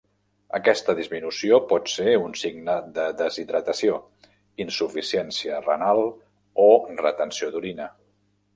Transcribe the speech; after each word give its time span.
Aquesta 0.59 0.93
disminució 0.99 1.59
pot 1.73 1.91
ser 1.95 2.15
un 2.21 2.33
signe 2.45 2.77
de 2.95 3.05
deshidratació, 3.21 3.99
insuficiència 4.67 5.63
renal 5.69 6.05
o 6.65 6.69
retenció 7.07 7.55
d'orina. 7.57 7.91